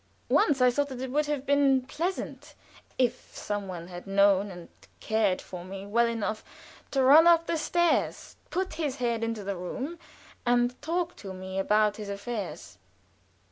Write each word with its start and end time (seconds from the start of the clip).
Once 0.29 0.61
I 0.61 0.71
thought 0.71 0.89
that 0.89 0.99
it 0.99 1.11
would 1.11 1.27
have 1.27 1.45
been 1.45 1.83
pleasant 1.83 2.55
if 2.97 3.29
some 3.37 3.67
one 3.67 3.87
had 3.87 4.07
known 4.07 4.49
and 4.49 4.67
cared 4.99 5.39
for 5.43 5.63
me 5.63 5.85
well 5.85 6.07
enough 6.07 6.43
to 6.89 7.03
run 7.03 7.27
up 7.27 7.45
the 7.45 7.55
stairs, 7.55 8.35
put 8.49 8.73
his 8.81 8.95
head 8.95 9.23
into 9.23 9.43
the 9.43 9.55
room, 9.55 9.99
and 10.43 10.81
talk 10.81 11.15
to 11.17 11.35
me 11.35 11.59
about 11.59 11.97
his 11.97 12.09
affairs. 12.09 12.79